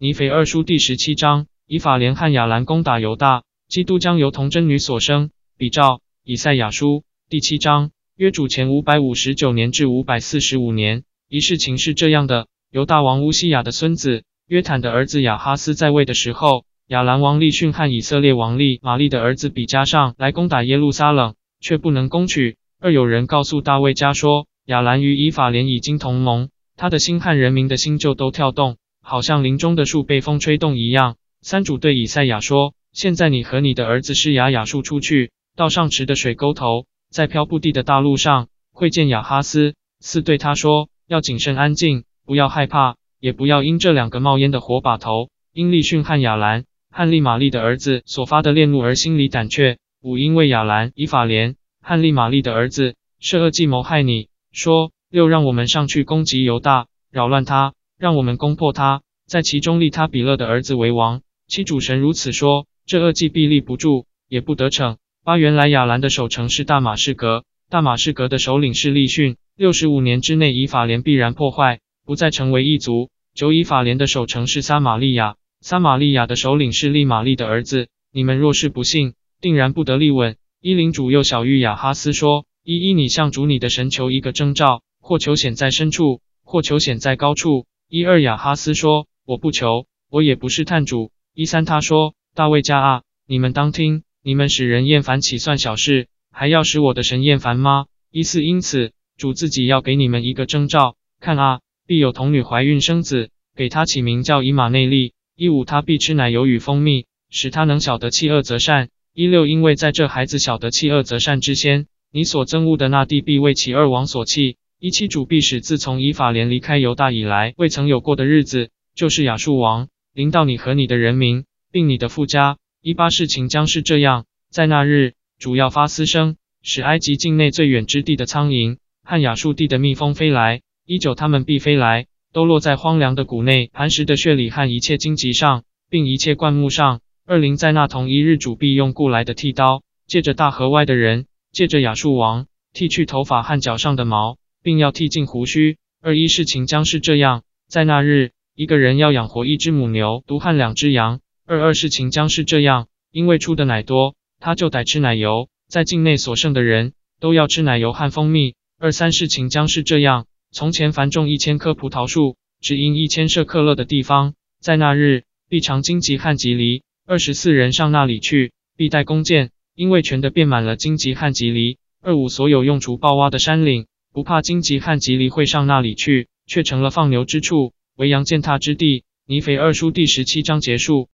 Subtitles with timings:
[0.00, 5.30] 尼腓二书第十七章，以法莲和亚兰攻打犹大，基督将由童贞女所生。
[5.56, 22.56] 比照以赛亚书第七章，约主前五百五十九年至五百四十五年，一事情是这样的：犹大王乌西亚的孙子约坦的儿子亚哈斯在位的时候，亚兰王利逊和以色列王利玛丽的儿子比加上来攻打耶路撒冷，却不能攻取。
[22.80, 28.76] 二有人告诉大卫家说，亚兰与以法莲已经同盟，他的心和人民的心就都跳动。
[29.04, 31.16] 好像林中的树被风吹动一样。
[31.42, 39.74] 三主对以赛亚说：“现在你和你的儿子施雅雅树出去，到上池的水沟头，在漂布地的大路上会见亚哈斯。
[40.00, 49.76] 四对他说：要谨慎安静，不要害怕，也不要因这两个冒烟的火把头，因利逊和亚兰、汉利玛丽的儿子所发的烈怒而心里胆怯。
[50.00, 61.22] 五因为亚兰、以法莲、汉利玛丽的儿子设恶计谋害你，说：六让我们上去攻击犹大，扰乱他。”让我们攻破他，在其中立他比勒的儿子为王。
[61.46, 64.98] 七主神如此说：这恶计必立不住，也不得逞。
[65.22, 69.36] 八原来亚兰的守城是大马士革，大马士革的首领是利逊。
[69.56, 73.10] 六十五年之内，以法莲必然破坏，不再成为一族。
[73.34, 77.88] 九以法莲的守城是撒玛利亚，撒玛利亚的首领是利玛利的儿子。
[78.12, 80.36] 你们若是不信，定然不得立稳。
[80.60, 87.66] 伊林主又小玉亚哈斯说：一一你向主你的神求一个征兆，或求显在深处，或求显在高处。
[87.88, 96.08] 一二亚哈斯说：“我不求，我也不是探主。”一三他说：“大卫家啊，你们当听，你们使人厌烦岂算小事？
[96.32, 105.12] 还要使我的神厌烦吗？”一四因此，主自己要给你们一个征兆，看啊，必有童女怀孕生子，给他起名叫以马内利。
[105.36, 108.88] 一五他必吃奶油与蜂蜜，使他能晓得弃恶择善。
[109.12, 114.56] 一六因为在这孩子晓得弃恶择善之先，你所憎恶的那地必为其二王所弃。
[114.78, 122.58] 一七主必使自从以法莲离开犹大以来未曾有过的日子，就是亚述王临到你和你的人民，并你的富家。
[122.82, 130.60] 一八事情将是这样，在那日，主要发嘶声，使埃及境内最远之地的苍蝇和亚述地的蜜蜂飞来。
[130.84, 137.00] 一九他们必飞来，都落在荒凉的谷内、磐石的穴里和一切荆棘上，并一切灌木上。
[137.26, 144.36] 二零在那同一日，主必用雇来的剃刀，借着大河外的人，借着亚述王剃去头发和脚上的毛。
[144.64, 145.76] 并要剃尽胡须。
[146.00, 151.20] 二一事情将是这样，在那日，一个人要养活一只母牛、犊和两只羊。
[151.46, 155.48] 二二事情将是这样，因为出的奶多，他就得吃奶油。
[155.68, 158.54] 在境内所剩的人都要吃奶油和蜂蜜。
[158.78, 166.82] 二三事情将是这样，从前凡种一千棵葡萄树，只因一千舍克勒的地方，在那日必尝荆棘和棘藜。
[167.06, 171.76] 二十四人上那里去，必带弓箭，因为全的变满了荆棘和棘藜。
[172.00, 173.86] 二五所有用锄刨挖的山岭。
[174.14, 179.02] 不怕荆棘和棘藜会上那里去，却成了放牛之处，为羊践踏之地。
[179.26, 181.08] 尼腓二书第十七章结束。